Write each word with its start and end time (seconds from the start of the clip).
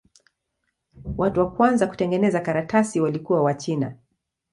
Watu 1.17 1.39
wa 1.39 1.51
kwanza 1.51 1.87
kutengeneza 1.87 2.39
karatasi 2.39 3.01
walikuwa 3.01 3.43
Wachina. 3.43 3.97